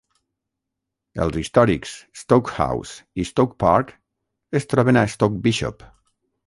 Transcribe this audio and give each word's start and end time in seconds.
Els 1.25 1.37
històrics 1.41 1.93
Stoke 2.21 2.57
House 2.65 2.97
i 3.25 3.29
Stoke 3.33 3.59
Park 3.67 3.95
es 4.63 4.69
troben 4.75 5.03
a 5.05 5.07
Stoke 5.17 5.43
Bishop. 5.49 5.91